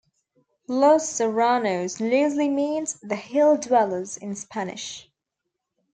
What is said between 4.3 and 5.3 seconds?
Spanish.